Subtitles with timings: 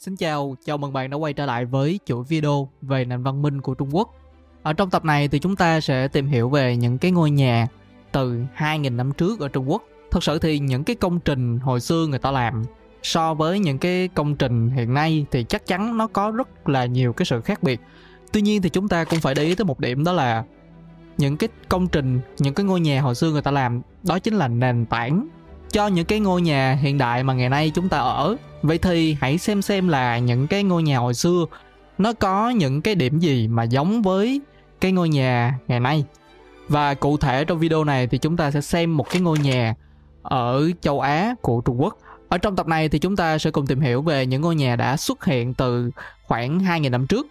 [0.00, 3.42] Xin chào, chào mừng bạn đã quay trở lại với chuỗi video về nền văn
[3.42, 4.14] minh của Trung Quốc.
[4.62, 7.68] Ở trong tập này thì chúng ta sẽ tìm hiểu về những cái ngôi nhà
[8.12, 9.82] từ 2.000 năm trước ở Trung Quốc.
[10.10, 12.64] Thật sự thì những cái công trình hồi xưa người ta làm
[13.02, 16.84] so với những cái công trình hiện nay thì chắc chắn nó có rất là
[16.84, 17.80] nhiều cái sự khác biệt.
[18.32, 20.44] Tuy nhiên thì chúng ta cũng phải để ý tới một điểm đó là
[21.18, 24.34] những cái công trình, những cái ngôi nhà hồi xưa người ta làm đó chính
[24.34, 25.28] là nền tảng
[25.72, 29.16] cho những cái ngôi nhà hiện đại mà ngày nay chúng ta ở vậy thì
[29.20, 31.44] hãy xem xem là những cái ngôi nhà hồi xưa
[31.98, 34.40] nó có những cái điểm gì mà giống với
[34.80, 36.04] cái ngôi nhà ngày nay
[36.68, 39.74] và cụ thể trong video này thì chúng ta sẽ xem một cái ngôi nhà
[40.22, 41.98] ở châu Á của Trung Quốc.
[42.28, 44.76] Ở trong tập này thì chúng ta sẽ cùng tìm hiểu về những ngôi nhà
[44.76, 45.90] đã xuất hiện từ
[46.26, 47.26] khoảng 2.000 năm trước.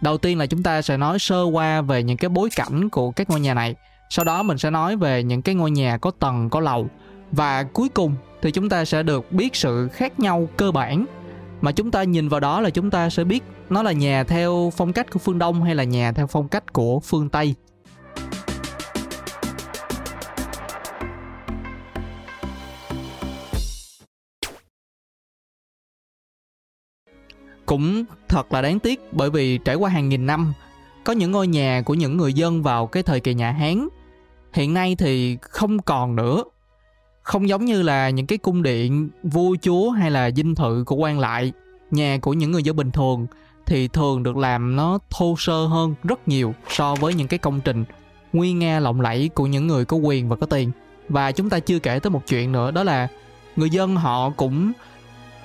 [0.00, 3.10] Đầu tiên là chúng ta sẽ nói sơ qua về những cái bối cảnh của
[3.10, 3.74] các ngôi nhà này.
[4.10, 6.88] Sau đó mình sẽ nói về những cái ngôi nhà có tầng, có lầu
[7.32, 11.06] và cuối cùng thì chúng ta sẽ được biết sự khác nhau cơ bản.
[11.60, 14.72] Mà chúng ta nhìn vào đó là chúng ta sẽ biết nó là nhà theo
[14.76, 17.54] phong cách của phương đông hay là nhà theo phong cách của phương tây.
[27.66, 30.52] Cũng thật là đáng tiếc bởi vì trải qua hàng nghìn năm,
[31.04, 33.88] có những ngôi nhà của những người dân vào cái thời kỳ nhà hán,
[34.52, 36.44] hiện nay thì không còn nữa
[37.28, 40.96] không giống như là những cái cung điện vua chúa hay là dinh thự của
[40.96, 41.52] quan lại,
[41.90, 43.26] nhà của những người dân bình thường,
[43.66, 47.60] thì thường được làm nó thô sơ hơn rất nhiều so với những cái công
[47.60, 47.84] trình
[48.32, 50.70] nguy nga lộng lẫy của những người có quyền và có tiền.
[51.08, 53.08] Và chúng ta chưa kể tới một chuyện nữa, đó là
[53.56, 54.72] người dân họ cũng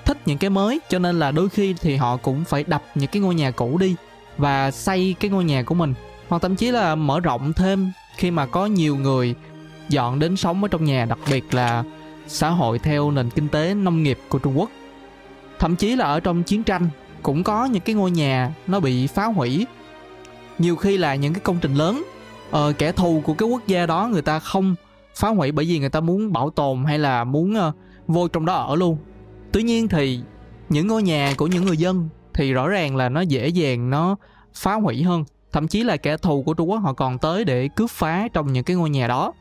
[0.04, 3.10] thích những cái mới, cho nên là đôi khi thì họ cũng phải đập những
[3.10, 3.94] cái ngôi nhà cũ đi
[4.38, 5.94] và xây cái ngôi nhà của mình.
[6.28, 9.34] Hoặc thậm chí là mở rộng thêm khi mà có nhiều người
[9.88, 11.84] dọn đến sống ở trong nhà đặc biệt là
[12.26, 14.70] xã hội theo nền kinh tế nông nghiệp của Trung Quốc.
[15.58, 16.88] Thậm chí là ở trong chiến tranh
[17.22, 19.66] cũng có những cái ngôi nhà nó bị phá hủy.
[20.58, 22.02] Nhiều khi là những cái công trình lớn
[22.50, 24.74] ờ, kẻ thù của cái quốc gia đó người ta không
[25.14, 27.74] phá hủy bởi vì người ta muốn bảo tồn hay là muốn uh,
[28.06, 28.98] vô trong đó ở luôn.
[29.52, 30.20] Tuy nhiên thì
[30.68, 34.16] những ngôi nhà của những người dân thì rõ ràng là nó dễ dàng nó
[34.54, 37.68] phá hủy hơn thậm chí là kẻ thù của Trung Quốc họ còn tới để
[37.68, 39.32] cướp phá trong những cái ngôi nhà đó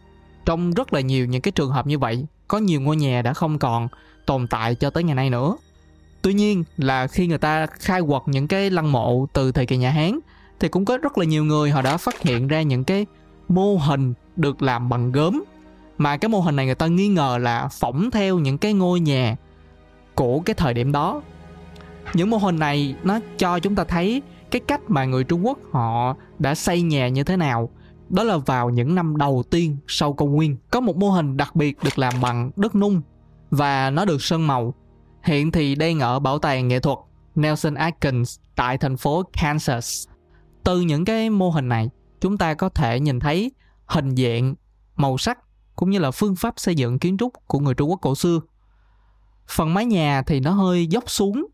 [0.46, 3.34] trong rất là nhiều những cái trường hợp như vậy, có nhiều ngôi nhà đã
[3.34, 3.88] không còn
[4.26, 5.58] tồn tại cho tới ngày nay nữa.
[6.22, 9.78] Tuy nhiên là khi người ta khai quật những cái lăng mộ từ thời kỳ
[9.78, 10.20] nhà hán,
[10.60, 13.06] thì cũng có rất là nhiều người họ đã phát hiện ra những cái
[13.50, 15.44] mô hình được làm bằng gốm.
[15.98, 19.00] Mà cái mô hình này người ta nghi ngờ là phỏng theo những cái ngôi
[19.00, 19.36] nhà
[20.16, 21.22] của cái thời điểm đó.
[22.14, 24.22] Những mô hình này nó cho chúng ta thấy
[24.52, 27.70] cái cách mà người trung quốc họ đã xây nhà như thế nào
[28.14, 31.56] đó là vào những năm đầu tiên sau công nguyên, có một mô hình đặc
[31.56, 33.02] biệt được làm bằng đất nung
[33.52, 34.74] và nó được sơn màu.
[35.24, 36.98] Hiện thì đang ở bảo tàng nghệ thuật
[37.36, 40.08] Nelson Atkins tại thành phố Kansas.
[40.64, 41.90] Từ những cái mô hình này,
[42.22, 43.52] chúng ta có thể nhìn thấy
[43.86, 44.56] hình dạng,
[44.96, 45.40] màu sắc,
[45.76, 48.40] cũng như là phương pháp xây dựng kiến trúc của người Trung Quốc cổ xưa.
[49.48, 51.46] Phần mái nhà thì nó hơi dốc xuống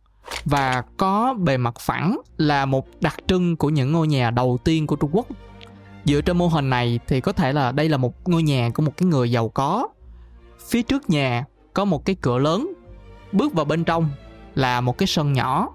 [0.46, 4.88] và có bề mặt phẳng là một đặc trưng của những ngôi nhà đầu tiên
[4.88, 5.28] của Trung Quốc
[6.06, 8.84] dựa trên mô hình này thì có thể là đây là một ngôi nhà của
[8.84, 9.88] một cái người giàu có.
[10.70, 12.74] Phía trước nhà có một cái cửa lớn.
[13.32, 14.10] Bước vào bên trong
[14.56, 15.70] là một cái sân nhỏ.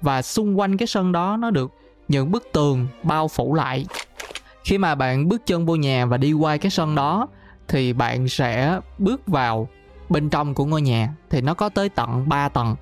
[0.00, 1.72] Và xung quanh cái sân đó nó được
[2.08, 3.86] những bức tường bao phủ lại.
[4.64, 7.28] Khi mà bạn bước chân vô nhà và đi qua cái sân đó,
[7.68, 9.68] thì bạn sẽ bước vào
[10.08, 11.14] bên trong của ngôi nhà.
[11.30, 12.76] Thì nó có tới tận 3 tầng.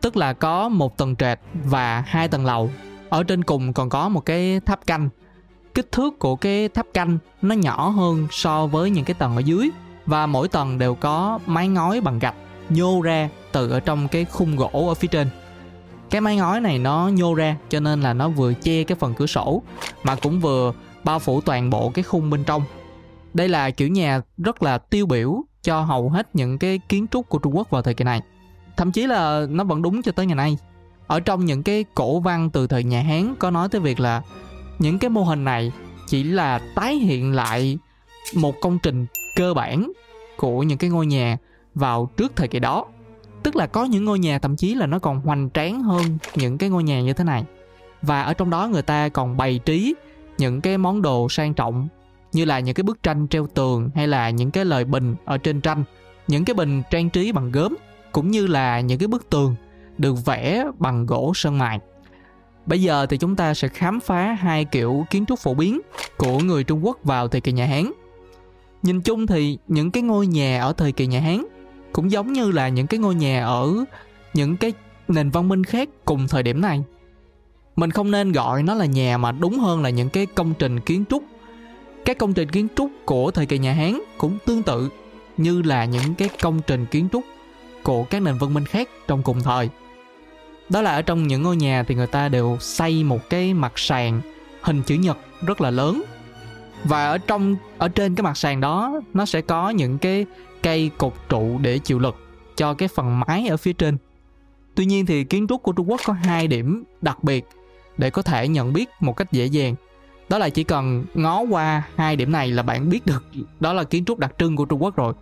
[0.00, 2.70] Tức là có một tầng trệt và hai tầng lầu.
[3.08, 5.08] Ở trên cùng còn có một cái tháp canh
[5.76, 9.40] kích thước của cái tháp canh nó nhỏ hơn so với những cái tầng ở
[9.40, 9.70] dưới.
[10.06, 12.34] Và mỗi tầng đều có mái ngói bằng gạch
[12.68, 15.28] nhô ra từ ở trong cái khung gỗ ở phía trên.
[16.10, 19.14] Cái mái ngói này nó nhô ra cho nên là nó vừa che cái phần
[19.14, 19.62] cửa sổ
[20.04, 20.72] mà cũng vừa
[21.04, 22.62] bao phủ toàn bộ cái khung bên trong.
[23.34, 27.28] Đây là kiểu nhà rất là tiêu biểu cho hầu hết những cái kiến trúc
[27.28, 28.20] của Trung Quốc vào thời kỳ này.
[28.76, 30.58] Thậm chí là nó vẫn đúng cho tới ngày nay.
[31.06, 34.22] Ở trong những cái cổ văn từ thời nhà Hán có nói tới việc là
[34.78, 35.72] những cái mô hình này
[36.06, 37.78] chỉ là tái hiện lại
[38.34, 39.06] một công trình
[39.36, 39.92] cơ bản
[40.36, 41.38] của những cái ngôi nhà
[41.74, 42.86] vào trước thời kỳ đó.
[43.42, 46.58] Tức là có những ngôi nhà thậm chí là nó còn hoành tráng hơn những
[46.58, 47.44] cái ngôi nhà như thế này.
[48.02, 49.94] Và ở trong đó người ta còn bày trí
[50.38, 51.88] những cái món đồ sang trọng,
[52.32, 55.38] như là những cái bức tranh treo tường hay là những cái lời bình ở
[55.38, 55.84] trên tranh.
[56.28, 57.76] Những cái bình trang trí bằng gốm,
[58.12, 59.54] cũng như là những cái bức tường
[59.98, 61.78] được vẽ bằng gỗ sơn mài.
[62.66, 65.80] Bây giờ thì chúng ta sẽ khám phá hai kiểu kiến trúc phổ biến
[66.16, 67.92] của người Trung Quốc vào thời kỳ nhà Hán.
[68.82, 71.44] Nhìn chung thì những cái ngôi nhà ở thời kỳ nhà Hán
[71.92, 73.84] cũng giống như là những cái ngôi nhà ở
[74.34, 74.72] những cái
[75.08, 76.84] nền văn minh khác cùng thời điểm này.
[77.76, 80.80] Mình không nên gọi nó là nhà mà đúng hơn là những cái công trình
[80.80, 81.22] kiến trúc.
[82.04, 84.88] Các công trình kiến trúc của thời kỳ nhà hán cũng tương tự
[85.36, 87.24] như là những cái công trình kiến trúc
[87.82, 89.70] của các nền văn minh khác trong cùng thời
[90.68, 93.72] đó là ở trong những ngôi nhà thì người ta đều xây một cái mặt
[93.76, 94.20] sàn
[94.60, 96.02] hình chữ nhật rất là lớn.
[96.84, 100.26] Và ở trong, ở trên cái mặt sàn đó, nó sẽ có những cái
[100.62, 102.16] cây cột trụ để chịu lực
[102.56, 103.96] cho cái phần mái ở phía trên.
[104.74, 107.44] Tuy nhiên thì kiến trúc của trung quốc có hai điểm đặc biệt
[107.96, 109.74] để có thể nhận biết một cách dễ dàng.
[110.28, 113.24] Đó là chỉ cần ngó qua hai điểm này là bạn biết được
[113.60, 115.14] đó là kiến trúc đặc trưng của trung quốc rồi.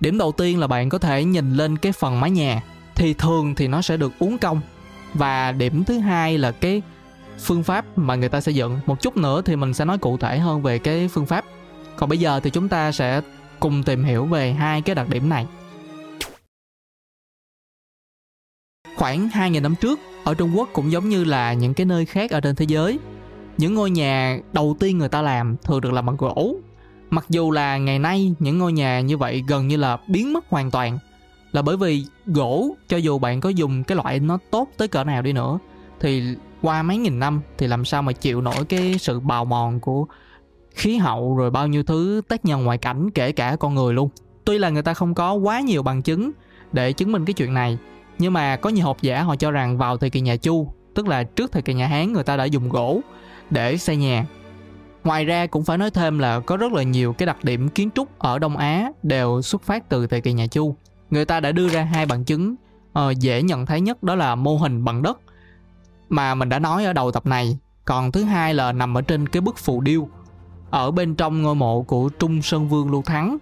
[0.00, 2.62] Điểm đầu tiên là bạn có thể nhìn lên cái phần mái nhà,
[2.94, 4.60] thì thường thì nó sẽ được uốn cong
[5.16, 6.82] và điểm thứ hai là cái
[7.38, 8.78] phương pháp mà người ta xây dựng.
[8.86, 11.44] Một chút nữa thì mình sẽ nói cụ thể hơn về cái phương pháp.
[11.96, 13.20] Còn bây giờ thì chúng ta sẽ
[13.60, 15.46] cùng tìm hiểu về hai cái đặc điểm này.
[18.96, 22.30] Khoảng 2.000 năm trước, ở Trung Quốc cũng giống như là những cái nơi khác
[22.30, 22.98] ở trên thế giới,
[23.58, 26.56] những ngôi nhà đầu tiên người ta làm thường được làm bằng gỗ.
[27.10, 30.44] Mặc dù là ngày nay những ngôi nhà như vậy gần như là biến mất
[30.48, 30.98] hoàn toàn,
[31.52, 35.04] là bởi vì gỗ, cho dù bạn có dùng cái loại nó tốt tới cỡ
[35.04, 35.58] nào đi nữa,
[36.00, 36.22] thì
[36.62, 40.06] qua mấy nghìn năm thì làm sao mà chịu nổi cái sự bào mòn của
[40.70, 44.08] khí hậu rồi bao nhiêu thứ tác nhân ngoại cảnh kể cả con người luôn.
[44.44, 46.30] Tuy là người ta không có quá nhiều bằng chứng
[46.72, 47.78] để chứng minh cái chuyện này,
[48.18, 51.08] nhưng mà có nhiều học giả họ cho rằng vào thời kỳ nhà chu, tức
[51.08, 53.00] là trước thời kỳ nhà hán, người ta đã dùng gỗ
[53.50, 54.26] để xây nhà.
[55.04, 57.90] Ngoài ra cũng phải nói thêm là có rất là nhiều cái đặc điểm kiến
[57.94, 60.76] trúc ở đông á đều xuất phát từ thời kỳ nhà chu
[61.10, 62.54] người ta đã đưa ra hai bằng chứng
[62.98, 65.18] uh, dễ nhận thấy nhất đó là mô hình bằng đất
[66.08, 67.58] mà mình đã nói ở đầu tập này.
[67.84, 70.08] Còn thứ hai là nằm ở trên cái bức phù điêu
[70.70, 73.38] ở bên trong ngôi mộ của trung sơn vương lưu thắng.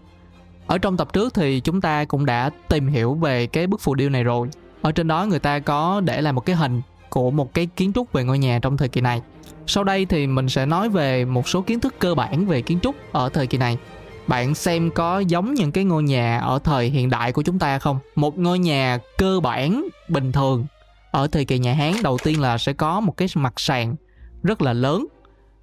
[0.66, 3.94] Ở trong tập trước thì chúng ta cũng đã tìm hiểu về cái bức phù
[3.94, 4.49] điêu này rồi.
[4.82, 7.93] Ở trên đó người ta có để lại một cái hình của một cái kiến
[7.93, 9.22] trúc về ngôi nhà trong thời kỳ này.
[9.66, 12.81] Sau đây thì mình sẽ nói về một số kiến thức cơ bản về kiến
[12.81, 13.78] trúc ở thời kỳ này
[14.26, 17.79] bạn xem có giống những cái ngôi nhà ở thời hiện đại của chúng ta
[17.79, 17.99] không?
[18.15, 20.67] Một ngôi nhà cơ bản, bình thường.
[21.11, 23.97] Ở thời kỳ nhà hán, đầu tiên là sẽ có một cái mặt sàn
[24.43, 25.06] rất là lớn,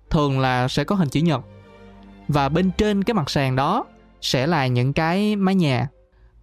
[0.09, 1.41] thường là sẽ có hình chữ nhật.
[2.27, 3.85] Và bên trên cái mặt sàn đó
[4.21, 5.87] sẽ là những cái mái nhà.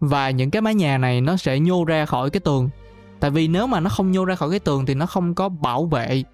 [0.01, 2.71] Và những cái mái nhà này nó sẽ nhô ra khỏi cái tường.
[3.21, 5.49] Tại vì nếu mà nó không nhô ra khỏi cái tường thì nó không có
[5.49, 6.25] bảo vệ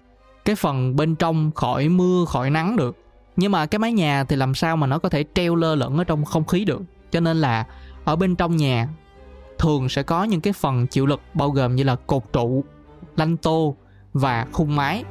[0.45, 2.97] cái phần bên trong khỏi mưa, khỏi nắng được
[3.35, 5.97] nhưng mà cái mái nhà thì làm sao mà nó có thể treo lơ lửng
[5.97, 6.81] ở trong không khí được?
[7.11, 7.65] Cho nên là
[8.05, 8.87] ở bên trong nhà
[9.59, 12.63] thường sẽ có những cái phần chịu lực bao gồm như là cột trụ,
[13.17, 13.75] lanh tô
[14.13, 15.03] và khung mái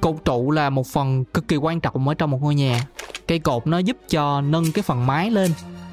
[0.00, 2.86] cột trụ là một phần cực kỳ quan trọng ở trong một ngôi nhà.
[3.26, 5.50] Cây cột nó giúp cho nâng cái phần mái lên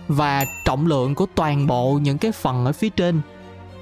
[0.08, 3.22] và trọng lượng của toàn bộ những cái phần ở phía trên.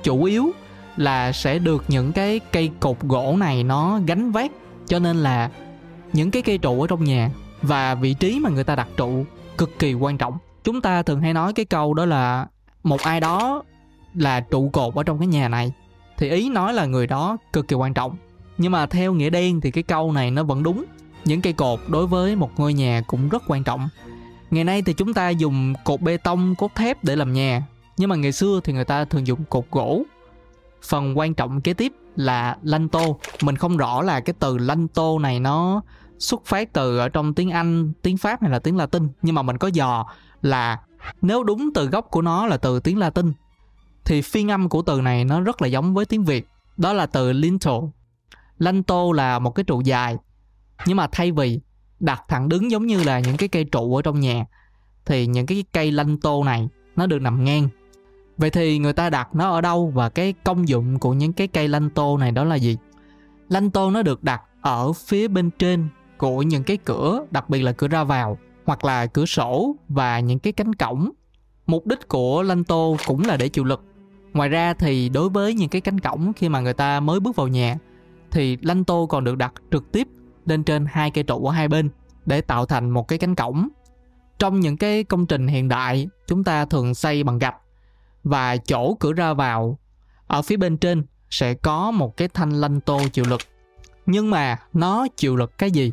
[0.04, 0.51] Chủ yếu
[0.98, 4.51] là sẽ được những cái cây cột gỗ này nó gánh vác.
[4.88, 5.50] Cho nên là
[6.13, 7.30] những cái cây trụ ở trong nhà
[7.63, 9.25] và vị trí mà người ta đặt trụ
[9.57, 10.38] cực kỳ quan trọng.
[10.63, 12.48] Chúng ta thường hay nói cái câu đó là
[12.83, 13.63] một ai đó
[14.13, 15.74] là trụ cột ở trong cái nhà này.
[16.18, 18.18] Thì ý nói là người đó cực kỳ quan trọng.
[18.57, 20.86] Nhưng mà theo nghĩa đen thì cái câu này nó vẫn đúng.
[21.25, 23.89] Những cây cột đối với một ngôi nhà cũng rất quan trọng.
[24.51, 27.63] Ngày nay thì chúng ta dùng cột bê tông cốt thép để làm nhà.
[27.98, 30.04] Nhưng mà ngày xưa thì người ta thường dùng cột gỗ.
[30.83, 33.19] Phần quan trọng kế tiếp là lanh tô.
[33.42, 35.82] Mình không rõ là cái từ lanh tô này nó
[36.20, 39.08] xuất phát từ ở trong tiếng anh, tiếng pháp hay là tiếng latin.
[39.22, 40.05] Nhưng mà mình có dò
[40.41, 40.79] là
[41.22, 43.34] nếu đúng từ gốc của nó là từ tiếng latin,
[44.05, 46.48] thì phiên âm của từ này nó rất là giống với tiếng việt.
[46.77, 47.74] Đó là từ lintel.
[48.58, 50.17] Lanh tô là một cái trụ dài.
[50.86, 51.60] Nhưng mà thay vì
[52.00, 54.46] đặt thẳng đứng giống như là những cái cây trụ ở trong nhà,
[55.05, 57.70] thì những cái cây lanh tô này nó được nằm ngang.
[58.38, 61.48] Vậy thì người ta đặt nó ở đâu và cái công dụng của những cái
[61.48, 62.77] cây lanh tô này đó là gì?
[63.50, 65.88] Lanh tô nó được đặt ở phía bên trên
[66.24, 70.20] của những cái cửa, đặc biệt là cửa ra vào, hoặc là cửa sổ và
[70.20, 71.10] những cái cánh cổng.
[71.68, 73.84] Mục đích của lanh tô cũng là để chịu lực.
[74.34, 77.36] Ngoài ra thì đối với những cái cánh cổng khi mà người ta mới bước
[77.36, 77.77] vào nhà,
[78.32, 80.08] thì lanh tô còn được đặt trực tiếp
[80.46, 81.89] lên trên hai cây trụ ở hai bên
[82.25, 83.68] để tạo thành một cái cánh cổng.
[84.39, 87.56] Trong những cái công trình hiện đại, chúng ta thường xây bằng gạch
[88.24, 89.77] và chỗ cửa ra vào
[90.27, 93.42] ở phía bên trên sẽ có một cái thanh lanh tô chịu lực.
[94.06, 95.92] Nhưng mà nó chịu lực cái gì?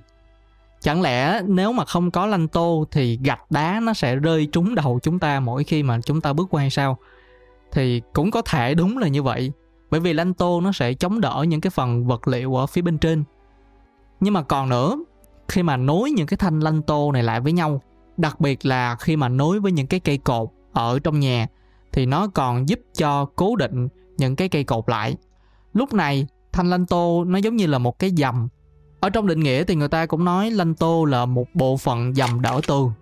[0.81, 4.75] Chẳng lẽ nếu mà không có lanh tô thì gạch đá nó sẽ rơi trúng
[4.75, 6.99] đầu chúng ta mỗi khi mà chúng ta bước qua hay sao?
[7.73, 9.53] Thì cũng có thể đúng là như vậy,
[9.91, 12.83] bởi vì lanh tô nó sẽ chống đỡ những cái phần vật liệu ở phía
[12.83, 13.25] bên trên.
[14.21, 14.97] Nhưng mà còn nữa,
[15.49, 17.81] khi mà nối những cái thanh lanh tô này lại với nhau,
[18.17, 21.47] đặc biệt là khi mà nối với những cái cây cột ở trong nhà,
[21.93, 25.17] thì nó còn giúp cho cố định những cái cây cột lại.
[25.73, 28.49] Lúc này, thanh lanh tô nó giống như là một cái dầm
[29.01, 32.15] ở trong định nghĩa thì người ta cũng nói lanh tô là một bộ phận
[32.15, 32.93] dầm đỡ tường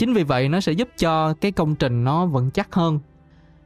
[0.00, 3.00] chính vì vậy nó sẽ giúp cho cái công trình nó vững chắc hơn.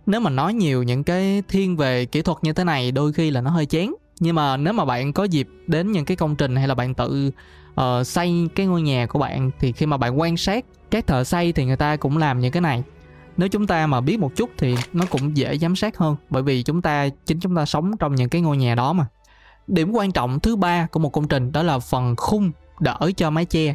[0.06, 3.30] Nếu mà nói nhiều những cái thiên về kỹ thuật như thế này đôi khi
[3.30, 6.37] là nó hơi chén nhưng mà nếu mà bạn có dịp đến những cái công
[6.37, 7.30] trình hay là bạn tự
[7.80, 11.25] uh, xây cái ngôi nhà của bạn thì khi mà bạn quan sát các thợ
[11.25, 12.82] xây thì người ta cũng làm những cái này.
[13.37, 16.42] Nếu chúng ta mà biết một chút thì nó cũng dễ giám sát hơn bởi
[16.42, 19.06] vì chúng ta chính chúng ta sống trong những cái ngôi nhà đó mà
[19.66, 23.30] điểm quan trọng thứ ba của một công trình đó là phần khung đỡ cho
[23.30, 23.75] mái che.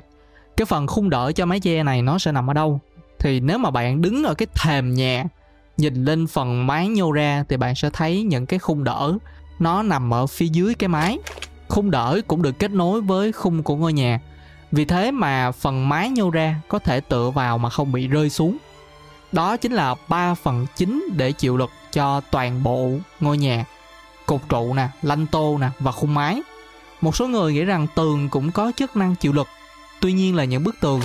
[0.58, 2.80] Cái phần khung đỡ cho mái che này nó sẽ nằm ở đâu?
[3.20, 5.26] Thì nếu mà bạn đứng ở cái thềm nhà,
[5.78, 9.18] nhìn lên phần mái nhô ra thì bạn sẽ thấy những cái khung đỡ.
[9.60, 11.18] Nó nằm ở phía dưới cái mái.
[11.68, 14.20] Khung đỡ cũng được kết nối với khung của ngôi nhà.
[14.72, 18.30] Vì thế mà phần mái nhô ra có thể tựa vào mà không bị rơi
[18.30, 18.58] xuống.
[19.32, 23.66] Đó chính là ba phần chính để chịu lực cho toàn bộ ngôi nhà
[24.30, 26.42] cột trụ nè lanh tô nè và khung mái
[27.02, 29.48] một số người nghĩ rằng tường cũng có chức năng chịu lực
[30.02, 31.02] tuy nhiên là những bức tường.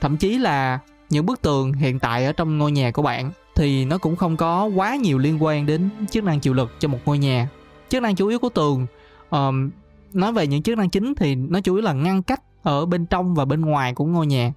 [0.00, 0.78] Thậm chí là
[1.10, 4.36] những bức tường hiện tại ở trong ngôi nhà của bạn thì nó cũng không
[4.36, 7.48] có quá nhiều liên quan đến chức năng chịu lực cho một ngôi nhà.
[7.88, 8.86] Chức năng chủ yếu của tường
[9.30, 9.70] um,
[10.12, 13.06] nói về những chức năng chính thì nó chủ yếu là ngăn cách ở bên
[13.06, 14.52] trong và bên ngoài của ngôi nhà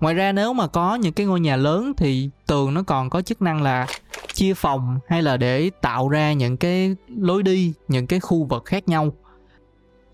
[0.00, 3.22] ngoài ra nếu mà có những cái ngôi nhà lớn thì tường nó còn có
[3.22, 3.86] chức năng là
[4.32, 8.64] chia phòng hay là để tạo ra những cái lối đi, những cái khu vực
[8.64, 9.12] khác nhau.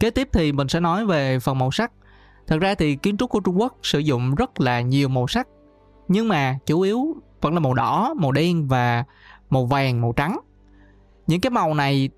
[0.00, 1.92] Kế tiếp thì mình sẽ nói về phần màu sắc.
[2.46, 5.48] Thật ra thì kiến trúc của trung quốc sử dụng rất là nhiều màu sắc,
[6.08, 9.04] nhưng mà chủ yếu vẫn là màu đỏ, màu đen và
[9.50, 10.38] màu vàng, màu trắng.
[11.26, 12.10] Những cái màu này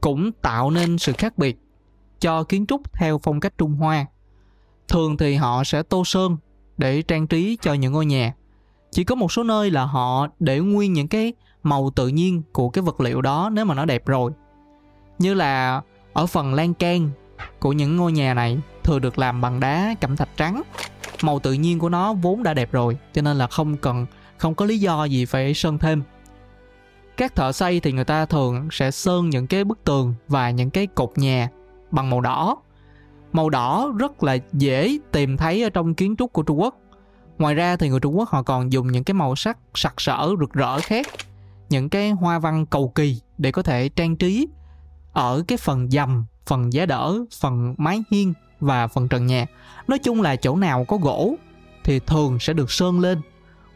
[0.00, 1.58] cũng tạo nên sự khác biệt
[2.20, 4.06] cho kiến trúc theo phong cách Trung Hoa.
[4.88, 6.36] Thường thì họ sẽ tô sơn
[6.78, 8.34] để trang trí cho những ngôi nhà.
[8.90, 12.68] Chỉ có một số nơi là họ để nguyên những cái màu tự nhiên của
[12.68, 14.32] cái vật liệu đó nếu mà nó đẹp rồi.
[15.18, 15.80] Như là
[16.12, 17.10] ở phần lan can
[17.60, 20.62] của những ngôi nhà này thường được làm bằng đá cẩm thạch trắng.
[21.22, 24.06] Màu tự nhiên của nó vốn đã đẹp rồi, cho nên là không cần
[24.38, 26.02] không có lý do gì phải sơn thêm
[27.16, 30.70] các thợ xây thì người ta thường sẽ sơn những cái bức tường và những
[30.70, 31.48] cái cột nhà
[31.90, 32.56] bằng màu đỏ
[33.36, 36.76] màu đỏ rất là dễ tìm thấy ở trong kiến trúc của trung quốc.
[37.38, 40.28] Ngoài ra thì người trung quốc họ còn dùng những cái màu sắc sặc sỡ,
[40.40, 41.06] rực rỡ khác,
[41.68, 44.48] những cái hoa văn cầu kỳ để có thể trang trí
[45.12, 49.46] ở cái phần dầm, phần giá đỡ, phần mái hiên và phần trần nhà.
[49.88, 51.34] Nói chung là chỗ nào có gỗ
[51.84, 53.20] thì thường sẽ được sơn lên,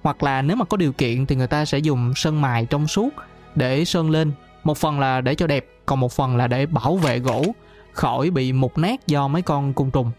[0.02, 2.86] hoặc là nếu mà có điều kiện thì người ta sẽ dùng sơn mài trong
[2.86, 3.08] suốt
[3.54, 4.32] để sơn lên.
[4.64, 7.44] Một phần là để cho đẹp, còn một phần là để bảo vệ gỗ
[7.92, 10.10] khỏi bị mục nát do mấy con côn trùng.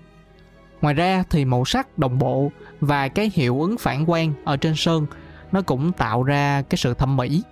[0.82, 4.76] Ngoài ra thì màu sắc, đồng bộ và cái hiệu ứng phản quang ở trên
[4.76, 5.06] sơn,
[5.52, 7.44] nó cũng tạo ra cái sự thẩm mỹ.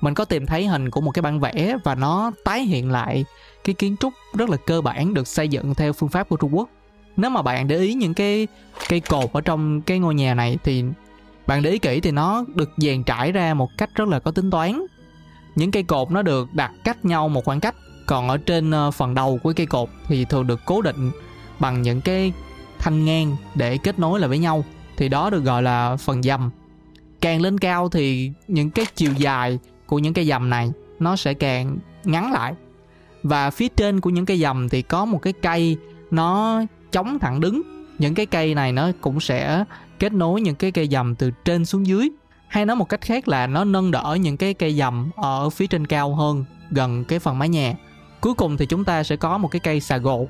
[0.00, 3.24] Mình có tìm thấy hình của một cái bản vẽ và nó tái hiện lại
[3.64, 6.56] cái kiến trúc rất là cơ bản được xây dựng theo phương pháp của Trung
[6.56, 6.68] Quốc.
[7.16, 8.46] Nếu mà bạn để ý những cái
[8.88, 10.84] cây cột ở trong cái ngôi nhà này thì
[11.46, 14.30] bạn để ý kỹ thì nó được dàn trải ra một cách rất là có
[14.30, 14.82] tính toán.
[15.56, 17.74] Những cây cột nó được đặt cách nhau một khoảng cách
[18.08, 21.10] còn ở trên ờ, phần đầu của cây cột thì thường được cố định
[21.58, 22.32] bằng những cái
[22.78, 24.64] thanh ngang để kết nối lại với nhau.
[24.96, 26.50] Thì đó được gọi là phần dầm.
[27.20, 31.34] Càng lên cao thì những cái chiều dài của những cây dầm này nó sẽ
[31.34, 32.54] càng ngắn lại.
[33.22, 35.76] Và phía trên của những cây dầm thì có một cái cây
[36.10, 36.60] nó
[36.92, 37.62] chống thẳng đứng.
[37.98, 39.64] Những cái cây này nó cũng sẽ
[39.98, 42.08] kết nối những cái cây dầm từ trên xuống dưới.
[42.48, 45.66] Hay nói một cách khác là nó nâng đỡ những cái cây dầm ở phía
[45.66, 47.74] trên cao hơn gần cái phần mái nhà
[48.20, 50.28] cuối cùng thì chúng ta sẽ có một cái cây xà gồ.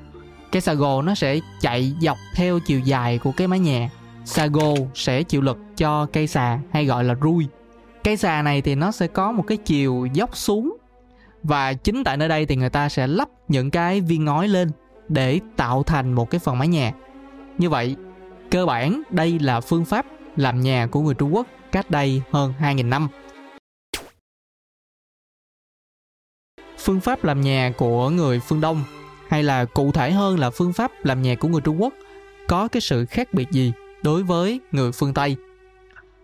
[0.51, 3.89] Cây xà gồ nó sẽ chạy dọc theo chiều dài của cái mái nhà.
[4.25, 7.47] Xà gồ sẽ chịu lực cho cây xà hay gọi là rui.
[8.03, 10.77] Cây xà này thì nó sẽ có một cái chiều dốc xuống.
[11.43, 14.71] Và chính tại nơi đây thì người ta sẽ lắp những cái viên ngói lên
[15.09, 16.91] để tạo thành một cái phần mái nhà.
[17.57, 17.95] Như vậy,
[18.51, 20.05] cơ bản đây là phương pháp
[20.35, 23.07] làm nhà của người Trung Quốc cách đây hơn 2.000 năm.
[26.79, 28.83] Phương pháp làm nhà của người phương Đông,
[29.27, 31.93] hay là cụ thể hơn là phương pháp làm nhà của người Trung Quốc,
[32.47, 35.35] có cái sự khác biệt gì đối với người phương Tây?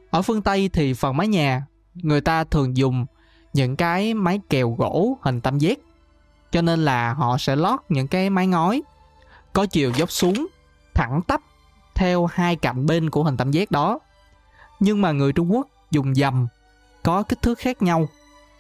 [0.09, 3.05] Ở phương Tây thì phần mái nhà, người ta thường dùng
[3.53, 5.79] những cái mái kèo gỗ hình tam giác,
[6.51, 8.81] cho nên là họ sẽ lót những cái mái ngói,
[9.53, 10.47] có chiều dốc xuống,
[10.93, 11.41] thẳng tắp
[11.95, 13.99] theo hai cạnh bên của hình tam giác đó
[14.79, 16.47] nhưng mà người Trung Quốc dùng dầm,
[17.03, 18.07] có kích thước khác nhau,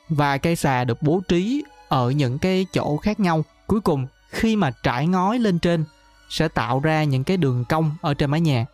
[0.09, 1.63] và cây xà được bố trí
[1.95, 3.45] ở những cái chỗ khác nhau.
[3.67, 5.83] Cuối cùng, khi mà trải ngói lên trên,
[6.29, 8.65] sẽ tạo ra những cái đường cong ở trên mái nhà.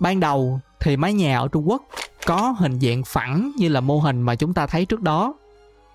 [0.00, 1.82] Ban đầu thì mái nhà ở Trung Quốc
[2.26, 5.34] có hình dạng phẳng như là mô hình mà chúng ta thấy trước đó.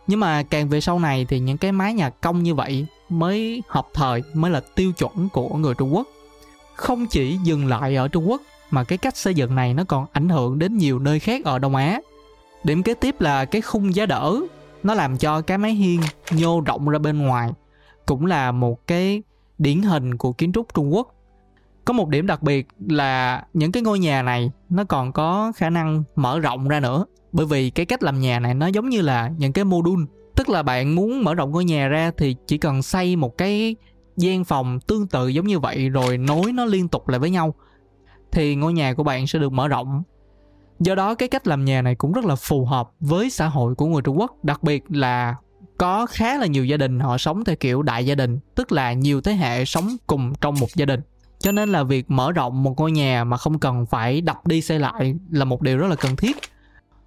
[0.08, 3.63] nhưng mà càng về sau này thì những cái mái nhà cong như vậy mới
[3.67, 6.08] hợp thời, mới là tiêu chuẩn của người trung quốc
[6.75, 8.41] không chỉ dừng lại ở trung quốc,
[8.72, 11.60] mà cái cách xây dựng này nó còn ảnh hưởng đến nhiều nơi khác ở
[11.60, 12.00] đông á
[12.63, 14.41] điểm kế tiếp là cái khung giá đỡ
[14.84, 17.52] nó làm cho cái mái hiên nhô rộng ra bên ngoài,
[18.06, 19.24] cũng là một cái
[19.58, 21.16] điển hình của kiến trúc trung quốc.
[21.86, 25.70] Có một điểm đặc biệt là những cái ngôi nhà này nó còn có khả
[25.70, 29.02] năng mở rộng ra nữa, bởi vì cái cách làm nhà này nó giống như
[29.02, 30.06] là những cái module.
[30.36, 33.75] Tức là bạn muốn mở rộng ngôi nhà ra thì chỉ cần xây một cái
[34.18, 37.54] gian phòng tương tự giống như vậy rồi nối nó liên tục lại với nhau,
[38.32, 40.04] thì ngôi nhà của bạn sẽ được mở rộng
[40.86, 43.75] do đó cái cách làm nhà này cũng rất là phù hợp với xã hội
[43.75, 45.36] của người trung quốc, đặc biệt là
[45.78, 48.94] có khá là nhiều gia đình họ sống theo kiểu đại gia đình, tức là
[48.94, 51.02] nhiều thế hệ sống cùng trong một gia đình.
[51.40, 54.62] Cho nên là việc mở rộng một ngôi nhà mà không cần phải đập đi
[54.62, 56.38] xây lại là một điều rất là cần thiết.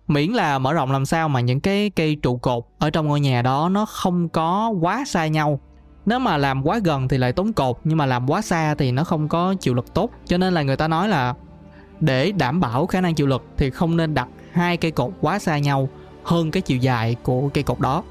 [0.08, 3.20] Miễn là mở rộng làm sao mà những cái cây trụ cột ở trong ngôi
[3.20, 5.60] nhà đó nó không có quá xa nhau.
[6.06, 8.92] Nếu mà làm quá gần thì lại tốn cột, nhưng mà làm quá xa thì
[8.92, 10.10] nó không có chịu lực tốt.
[10.26, 11.34] Cho nên là người ta nói là
[12.00, 15.38] để đảm bảo khả năng chịu lực thì không nên đặt hai cây cột quá
[15.38, 15.88] xa nhau
[16.22, 18.02] hơn cái chiều dài của cây cột đó.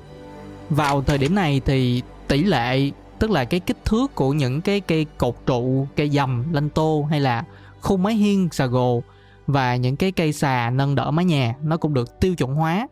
[0.70, 4.80] Vào thời điểm này thì tỷ lệ tức là cái kích thước của những cái
[4.80, 7.44] cây cột trụ cây dầm lanh tô hay là
[7.82, 9.04] khung mái hiên xà gồ
[9.48, 12.88] và những cái cây xà nâng đỡ mái nhà nó cũng được tiêu chuẩn hóa.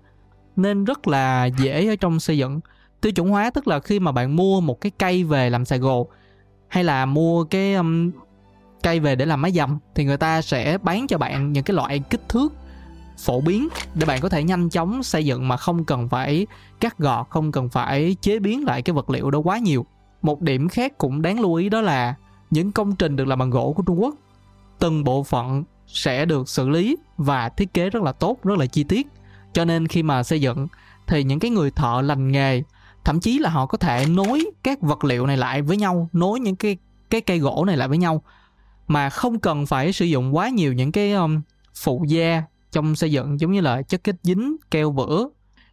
[0.56, 2.60] Nên rất là dễ ở trong xây dựng.
[3.02, 5.76] Tiêu chuẩn hóa tức là khi mà bạn mua một cái cây về làm xà
[5.76, 6.08] gồ
[6.68, 8.12] hay là mua cái um,
[8.84, 11.76] cây về để làm máy dầm, thì người ta sẽ bán cho bạn những cái
[11.76, 12.54] loại kích thước
[13.18, 16.48] phổ biến để bạn có thể nhanh chóng xây dựng mà không cần phải
[16.80, 19.86] cắt gọt, không cần phải chế biến lại cái vật liệu đó quá nhiều.
[20.22, 22.16] Một điểm khác cũng đáng lưu ý đó là
[22.50, 24.16] những công trình được làm bằng gỗ của trung quốc,
[24.80, 28.66] từng bộ phận sẽ được xử lý và thiết kế rất là tốt, rất là
[28.66, 29.08] chi tiết.
[29.54, 30.68] Cho nên khi mà xây dựng,
[31.08, 32.64] thì những cái người thợ lành nghề,
[33.04, 36.40] thậm chí là họ có thể nối các vật liệu này lại với nhau, nối
[36.40, 36.78] những cái
[37.10, 38.22] cái cây gỗ này lại với nhau
[38.88, 41.42] mà không cần phải sử dụng quá nhiều những cái um,
[41.76, 45.30] phụ gia trong xây dựng giống như là chất kết dính keo vữa.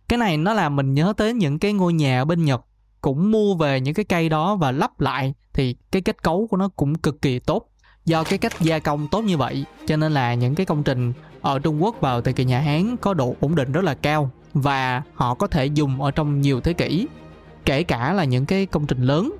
[0.09, 2.65] Cái này nó làm mình nhớ tới những cái ngôi nhà ở bên nhật
[3.01, 6.57] cũng mua về những cái cây đó và lắp lại thì cái kết cấu của
[6.57, 7.71] nó cũng cực kỳ tốt.
[8.05, 11.13] Do cái cách gia công tốt như vậy cho nên là những cái công trình
[11.41, 14.31] ở Trung Quốc vào thời kỳ nhà Hán có độ ổn định rất là cao
[14.55, 17.07] và họ có thể dùng ở trong nhiều thế kỷ
[17.65, 19.33] kể cả là những cái công trình lớn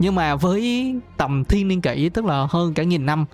[0.00, 3.26] nhưng mà với tầm thiên niên kỷ tức là hơn cả nghìn năm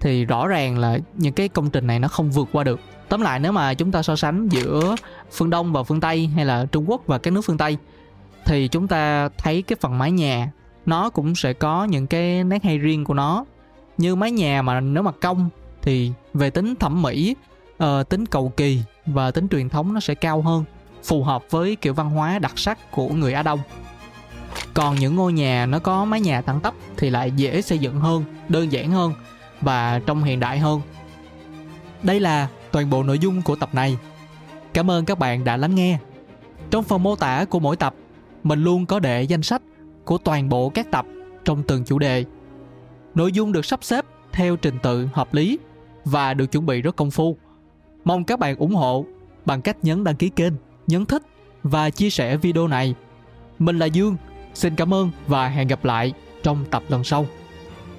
[0.00, 3.20] thì rõ ràng là những cái công trình này nó không vượt qua được tóm
[3.20, 4.96] lại nếu mà chúng ta so sánh giữa
[5.32, 7.76] phương đông và phương tây hay là trung quốc và các nước phương tây
[8.44, 10.50] thì chúng ta thấy cái phần mái nhà
[10.86, 13.44] nó cũng sẽ có những cái nét hay riêng của nó
[13.98, 15.48] như mái nhà mà nếu mà cong
[15.82, 17.36] thì về tính thẩm mỹ
[17.84, 20.64] uh, tính cầu kỳ và tính truyền thống nó sẽ cao hơn
[21.04, 23.60] phù hợp với kiểu văn hóa đặc sắc của người Á Đông.
[24.74, 28.00] Còn những ngôi nhà nó có mái nhà thẳng tắp thì lại dễ xây dựng
[28.00, 29.12] hơn, đơn giản hơn
[29.60, 30.80] và trông hiện đại hơn.
[32.02, 33.98] Đây là toàn bộ nội dung của tập này.
[34.72, 35.98] Cảm ơn các bạn đã lắng nghe.
[36.70, 37.94] Trong phần mô tả của mỗi tập,
[38.42, 39.62] mình luôn có để danh sách
[40.04, 41.06] của toàn bộ các tập
[41.44, 42.24] trong từng chủ đề.
[43.14, 45.58] Nội dung được sắp xếp theo trình tự hợp lý
[46.04, 47.36] và được chuẩn bị rất công phu.
[48.04, 49.04] Mong các bạn ủng hộ
[49.44, 50.52] bằng cách nhấn đăng ký kênh,
[50.86, 51.22] nhấn thích
[51.62, 52.94] và chia sẻ video này.
[53.58, 54.16] Mình là Dương,
[54.60, 57.26] xin cảm ơn và hẹn gặp lại trong tập lần sau.